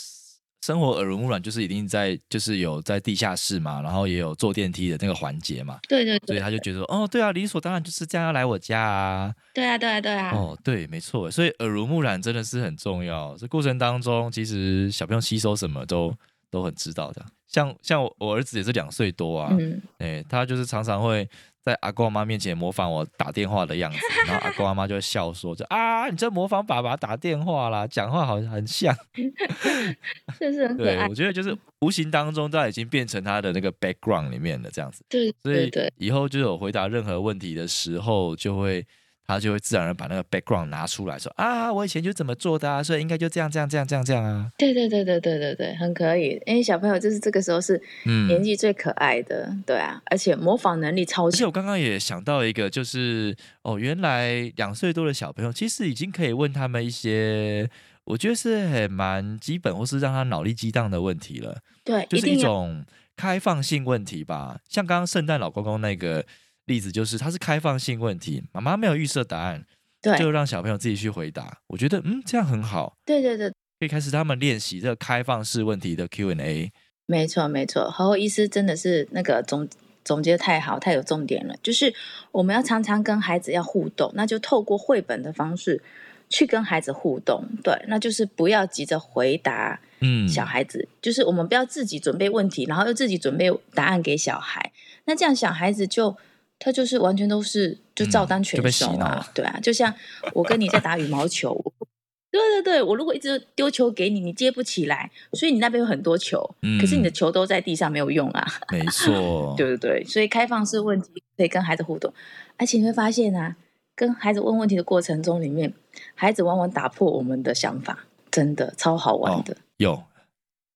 [0.66, 5.78] 生活耳濡目染，就是一定在，就是有在地下室嘛，然后也有坐电梯的那个环节嘛。
[5.88, 6.18] 对对。
[6.26, 9.32] 所以他就觉得，哦，对啊，理所当然就是这样要来我家啊。
[9.54, 10.32] 对啊，对啊，对啊。
[10.34, 11.30] 哦，对，没错。
[11.30, 13.36] 所以耳濡目染真的是很重要。
[13.36, 16.12] 这过程当中，其实小朋友吸收什么都
[16.50, 17.24] 都很知道的。
[17.46, 19.56] 像像我我儿子也是两岁多啊，
[19.98, 21.28] 哎，他就是常常会。
[21.66, 23.98] 在阿公阿妈面前模仿我打电话的样子，
[24.28, 28.94] 然后阿公阿妈就会笑说：“就啊，你这模仿爸爸打电话啦，讲话好像很像，
[30.38, 35.04] 是不是很可爱？”对，我觉得就是无形当中，他已经变成他的那个 background 里面了，这样子。
[35.08, 38.86] 对，所以以后就有回答任何问题的时候，就会。
[39.26, 44.50] 他就会自然而然把那个 background 拿出来说啊，我以前就怎么做的啊，所以应该就这样这样这样这样这样啊。
[44.56, 47.80] 对对对对对对对，很可以，因为小朋友就是这个时候是
[48.28, 51.36] 年纪最可爱的，对啊，而且模仿能力超强。
[51.36, 57.68] 而且我刚刚也想到一个，就是哦，原来两岁多的小朋友其实已经可以问他们一些，
[58.04, 61.58] 我觉得是很蛮基本或是让他脑力激荡的问题了。
[61.84, 62.84] 对，就是一种
[63.16, 66.24] 开放性问题吧，像刚刚圣诞老公公那个。
[66.66, 69.64] 例子就是，它是开放性问题，妈妈没有预设答案，
[70.02, 71.58] 对，就让小朋友自己去回答。
[71.68, 72.96] 我觉得，嗯，这样很好。
[73.04, 73.48] 对对对，
[73.78, 76.72] 可以开始他们练习这个开放式问题的 Q&A。
[77.06, 79.68] 没错没错，何后医师真的是那个总
[80.04, 81.54] 总结太好，太有重点了。
[81.62, 81.94] 就是
[82.32, 85.80] 我们要常常跟孩子要互动，那就透过绘本的方式
[86.28, 87.44] 去跟孩子互动。
[87.62, 89.80] 对，那就是不要急着回答。
[90.00, 94.72] 嗯，小孩子就是我们不要自己准备问题，然后又自己准备答案给小孩。
[95.04, 96.16] 那这样小孩子就。
[96.58, 99.94] 他就是完全都是就照单全收啊，对啊，就像
[100.32, 101.54] 我跟你在打羽毛球，
[102.32, 106.38] 对对对，我如果一直丢球给你，你接不起来，所以你那边有很多球，
[106.80, 112.12] 可是你的球都在地上没有用啊，没错， 对对对，所以开放式问题可以跟孩子互动，
[112.56, 113.56] 而且你会发现啊，
[113.94, 115.72] 跟孩子问问题的过程中里面，
[116.14, 120.02] 孩子往往打破我们的想法，真的超好玩的，有，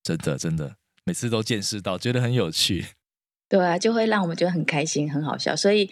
[0.02, 2.86] 真的真的，每次都见识到，觉得很有趣。
[3.50, 5.56] 对啊，就会让我们觉得很开心、很好笑。
[5.56, 5.90] 所以，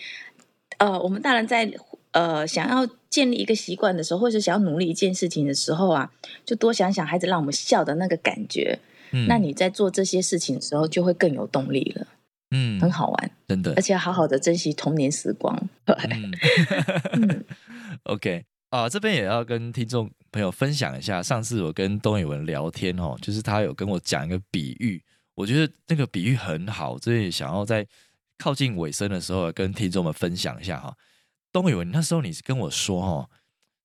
[0.78, 1.68] 呃，我们大人在
[2.12, 6.10] 呃想要建立一个习惯的时候，或者想要努力一件事情的时候啊，
[6.44, 8.78] 就多想想孩子让我们笑的那个感觉。
[9.10, 12.06] 嗯，那你在做这些事情的时候，就会更有动力了。
[12.50, 15.54] 嗯，很好玩，真的，而且要好好的珍惜童年时光。
[15.86, 17.44] 嗯，
[18.04, 25.02] OK 啊，这边也要跟听众朋友分享一下，上次我跟东宇文聊天哦，就是他有跟我讲一个比喻。
[25.38, 27.86] 我觉得那个比喻很好，所以想要在
[28.38, 30.92] 靠近尾声的时候跟听众们分享一下哈。
[31.52, 33.30] 东宇，那时候你是跟我说哈，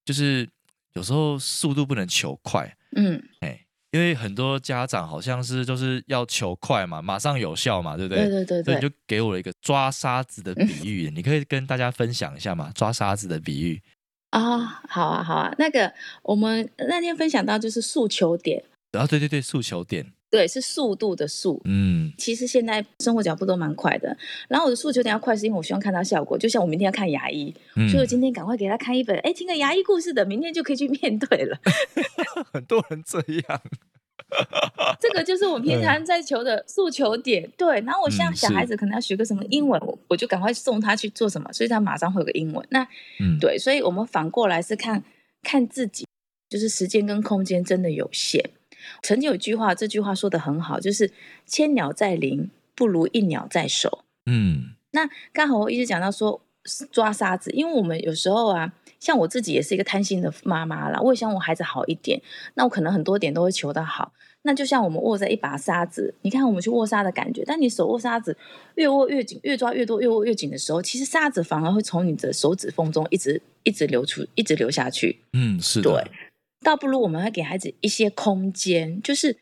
[0.03, 0.49] 就是
[0.93, 8.27] 有时候速度不能求快，嗯，哎，因为很多家长好像是就是要求快嘛，马上有效嘛，对不对？
[8.27, 8.73] 对对对。
[8.73, 12.71] 所以就给我了一个抓沙子的比喻，你可以跟大家分享一下嘛？
[12.73, 13.79] 抓沙子的比喻
[14.31, 15.53] 啊，好啊，好啊。
[15.59, 18.63] 那个我们那天分享到就是诉求点。
[18.93, 21.61] 啊，对对对，诉求点，对，是速度的速。
[21.65, 24.17] 嗯，其实现在生活脚步都蛮快的。
[24.47, 26.35] 然后我的诉求点要快，是因为我希望看到效果。
[26.35, 27.53] 就像我明天要看牙医，
[27.87, 31.55] 所以我今天赶快给他看一本，哎，听个牙医故事的，明天就可以去面对了。
[32.51, 33.61] 很多人这样，
[34.99, 37.47] 这个就是我平常在求的诉求点。
[37.55, 42.65] 对，然后我像小孩子可能要学个什么英文，我我就赶快送他去做什么，所以他马上会有个英文。
[42.71, 42.81] 那，
[43.19, 45.03] 嗯，对，所以我们反过来是看
[45.43, 46.07] 看自己，
[46.49, 48.49] 就是时间跟空间真的有限。
[49.01, 51.11] 曾经有句话，这句话说的很好，就是
[51.45, 54.03] “千鸟在林，不如一鸟在手”。
[54.25, 56.41] 嗯，那刚好我一直讲到说
[56.91, 62.21] 抓沙子，因为我们有时候啊，像我自己也是一个贪心的妈妈啦，我也想我孩子好一点，
[62.53, 64.13] 那我可能很多点都会求得好。
[64.45, 68.37] 那就像我们握在一把沙子，你看我们去握沙的感觉，但你手握沙子
[68.75, 75.21] 越握越紧，越抓越多，越握越紧的时候，其实沙子反而会从你的手指缝中一直一直流出，一直流下去。
[75.31, 75.89] 嗯，是的。
[75.91, 76.11] 对。
[76.63, 79.37] 倒不如我们会给孩子一些空间，就是，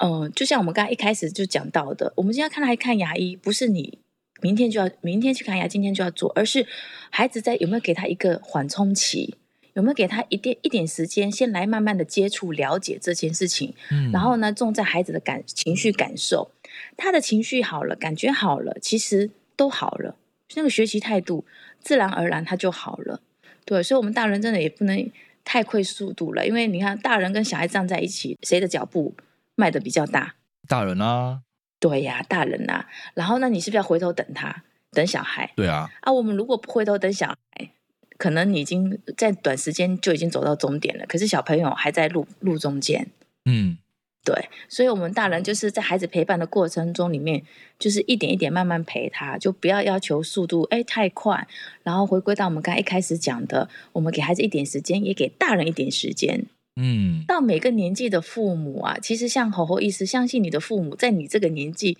[0.00, 3.98] 嗯，就像我们刚才一开始就讲到的，我们现在看他看牙医，不是你
[4.42, 6.66] 明天就要明天去看牙，今天就要做，而是
[7.10, 9.34] 孩子在有没有给他一个缓冲期，
[9.72, 16.50] 有没有给他一点一点时间，先来慢慢的接触了解这件事情，嗯，然后呢，重在孩子的感情绪感受，
[16.96, 20.16] 他的情绪好了，感觉好了，其实都好了，
[20.54, 21.44] 那个学习态度
[21.80, 23.20] 自然而然他就好了，
[23.64, 25.10] 对，所以我们大人真的也不能。
[25.46, 29.14] 太快速度了，因为你看，大人跟小孩站在一起，谁的脚步
[29.54, 30.34] 迈的比较大？
[30.68, 31.42] 大人啊。
[31.78, 32.84] 对呀，大人呐。
[33.14, 35.52] 然后，那你是不是要回头等他，等小孩？
[35.54, 35.88] 对啊。
[36.00, 37.70] 啊，我们如果不回头等小孩，
[38.18, 41.06] 可能你已经在短时间就已经走到终点了。
[41.06, 43.06] 可是小朋友还在路路中间。
[43.44, 43.78] 嗯。
[44.26, 47.40] 对，所以，我们大人就是在孩子陪伴的过程中里面，
[47.78, 51.46] 就是一点一点慢慢陪他，就不要要求速度哎太快。
[51.84, 56.44] 然后回归到我们刚才一开始讲的，我们给孩子一点时间，也给大人一点时间。
[56.74, 61.96] 嗯，到每个年纪的父母啊，其实像吼吼意思，相信你的父母在你这个年纪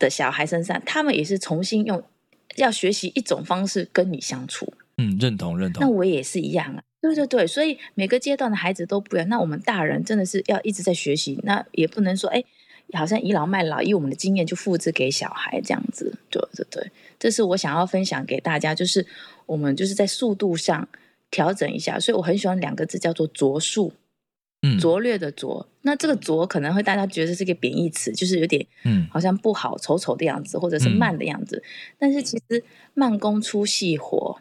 [0.00, 2.02] 的小孩身上，他们也是重新用
[2.56, 4.72] 要学习一种方式跟你相处。
[4.96, 5.80] 嗯，认同认同。
[5.80, 6.82] 那我也是一样啊。
[7.02, 9.28] 对对对，所以每个阶段的孩子都不一样。
[9.28, 12.42] 那我们大人真的是要一直在学习，那也不能说哎，
[12.92, 16.16] 好像倚老卖老，以我们的经验就复制给小孩这样子。
[16.30, 19.04] 对对对，这是我想要分享给大家，就是
[19.46, 20.88] 我们就是在速度上
[21.28, 21.98] 调整一下。
[21.98, 23.92] 所以我很喜欢两个字叫做“拙速”，
[24.62, 25.66] 嗯，拙劣的拙。
[25.80, 31.60] 那这个“拙”可能会大家觉得是个贬义词，就是有点嗯，好像不好、丑丑的样子，或者是慢的样子。
[31.98, 32.62] 但是其实
[32.94, 34.40] 慢工出细活。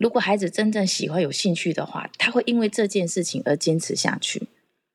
[0.00, 4.48] 如果孩子真正喜欢、有兴趣的话，他会因为这件事情而坚持下去。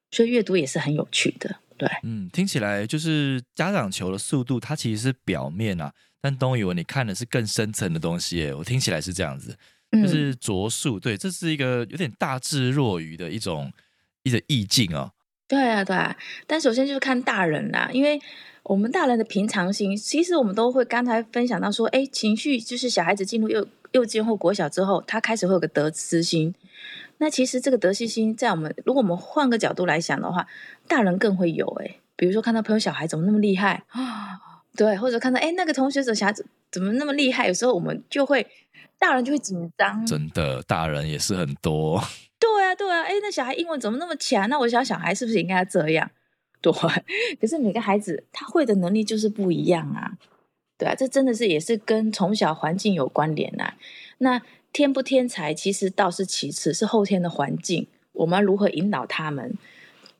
[0.10, 1.88] 所以阅读也是很有趣的，对。
[2.04, 5.94] 嗯，听起来就是家长求的速度，它其实是表面啊。
[6.22, 8.52] 但东宇文，你看的是更深层的东西耶。
[8.52, 9.56] 我听起来是这样子，
[9.92, 11.00] 就是着数。
[11.00, 13.72] 对，这是一个有点大智若愚的一种
[14.24, 15.12] 一种意境哦。
[15.48, 16.18] 对啊，对啊。
[16.48, 18.20] 但首先就是看大人啦，因为
[18.64, 23.68] 我们大人的平常心，其实我们都会刚才分享到说，哎，情绪就是小孩子进入幼。
[23.96, 26.54] 幼稚园或国小之后，他开始会有个得失心。
[27.20, 30.46] 那其实这个得失心，在我们如果我们换个角度来想的话，
[30.86, 31.96] 大人更会有哎。
[32.18, 34.40] 比如说看到朋友小孩怎么那么厉害啊，
[34.76, 38.46] 对，或者看到哎那个同学的小孩子怎么那么厉害，有时候我们就会
[39.00, 40.06] 大人就会紧张。
[40.06, 42.04] 真的，大人也是很多。
[42.38, 44.50] 对啊，对啊，哎，那小孩英文怎么那么强？
[44.50, 46.12] 那我想小孩是不是应该这样？
[46.60, 46.74] 对，
[47.40, 50.18] 可是每个孩子他会的能力就是不一样啊。
[50.78, 53.74] 对啊，这真的是也是跟从小环境有关联呐。
[54.18, 54.42] 那
[54.74, 59.58] 天不天才其实倒是其次，是后天的环境，我们要如何引导他们，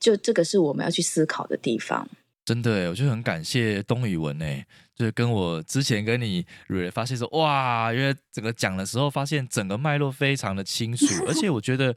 [0.00, 2.08] 就这个是我们要去思考的地方。
[2.44, 4.64] 真的，我就很感谢东宇文诶，
[4.94, 6.46] 就是跟我之前跟你
[6.92, 11.94] 发现说，哇，因为整个讲的时候发现整个脉络非常的清楚，而且我觉得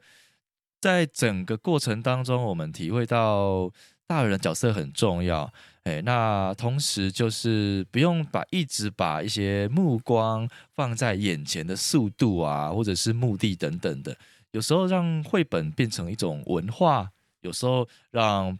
[0.80, 3.70] 在整个过程当中，我们体会到
[4.06, 5.50] 大人的角色很重要。
[5.84, 14.16] 哎，那同时就是不用把一直把一些目光放在眼前的速度啊，或者是目的等等的。
[14.52, 18.58] 有时候让绘本变成一种文化，有时候让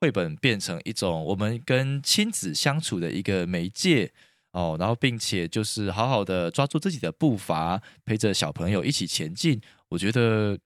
[0.00, 4.12] 绘本变成一种我们跟亲子相处的一个媒介
[4.52, 4.76] 哦。
[4.78, 9.60] 然后，并且就是好好的抓住自己的步伐，陪着小朋友一起前进。
[9.88, 10.58] 我觉得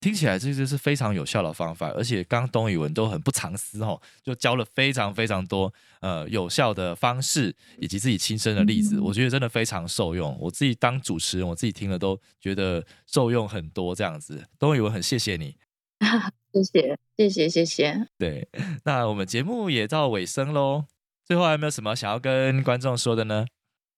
[0.00, 10.38] 听起来这就是非常有效的方法，而且刚东宇文都很不藏私哦，就教了非常非常多呃有效的方式，以及自己亲身的例子，我觉得真的非常受用。
[10.40, 13.92] 我自己当主持人，我自己听了都觉得受用很多。
[13.92, 15.56] 这样子，东宇文很谢谢你，
[16.54, 18.06] 谢谢谢谢谢谢。
[18.16, 18.48] 对，
[18.84, 20.84] 那我们节目也到尾声喽，
[21.24, 23.46] 最后还有没有什么想要跟观众说的呢？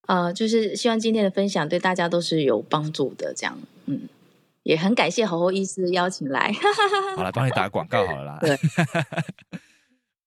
[0.07, 4.09] 啊，就是希望今天的分享对大家都是有帮助的，这样，嗯。
[4.63, 6.53] 也很感谢侯侯医师邀请来，
[7.17, 8.39] 好了，帮你打广告好了啦。
[8.41, 8.57] 对，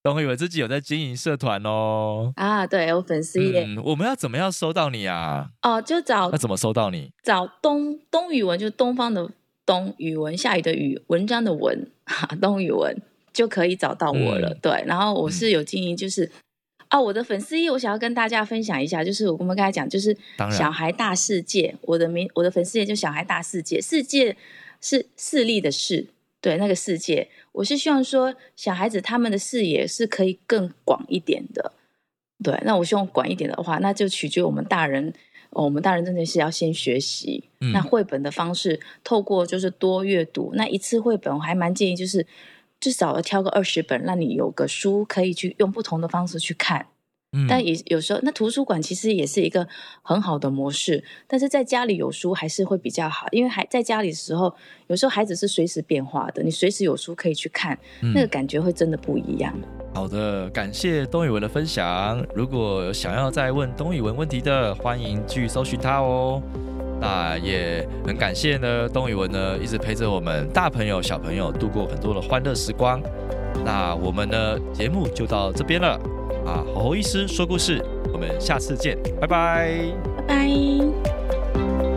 [0.01, 2.33] 东以为自己有在经营社团哦。
[2.35, 3.65] 啊，对，有粉丝页。
[3.83, 5.49] 我们要怎么样收到你啊？
[5.61, 7.11] 哦，就找那怎么收到你？
[7.23, 9.29] 找东东语文，就是东方的
[9.65, 14.53] 东语文，下雨的雨，文章的文，哈 东语文就可以找到我了。
[14.61, 16.31] 对，然后我是有经营，就是。
[16.93, 20.15] 啊，我的粉丝页，我想要跟大家分享一下，就是我们刚才讲，就是
[20.51, 24.37] 小孩大世界，我的名，我的粉丝页就小孩大世界，世界
[24.79, 26.05] 是势力的视，
[26.39, 31.73] 对，那个世界，我是希望说小孩子他们的视野是可以更广一点的，
[32.43, 35.11] 对，那我希望广一点的话，那就取决我们大人，
[35.49, 42.27] 哦我们大人真的是要先学习，那绘本的方式，透过就是多阅读，那一次绘本我还蛮建议就是。
[42.83, 46.87] 至少要挑个二十本，让你有个书可以去用不同的方式去看。
[47.49, 49.67] 但也有时候，那图书馆其实也是一个
[50.01, 51.03] 很好的模式。
[51.27, 54.53] 但是在家里有书还是会比较好，因为还在家里的时候，
[54.87, 57.77] 有时候孩子是随时变化的，你随时有书可以去看，
[58.13, 59.53] 那个感觉会真的不一样。
[59.93, 62.23] 好的，感谢东宇文的分享。
[62.35, 66.41] 如果想要再问东宇文问题的，欢迎去搜寻他哦。
[67.01, 73.01] 那也很感谢呢，东宇文呢一直陪着我们大朋友小朋友度过很多的欢乐时光。
[73.65, 75.99] 那我们的节目就到这边了
[76.45, 79.71] 啊，吼吼医师说故事，我们下次见，拜拜，
[80.27, 81.92] 拜拜。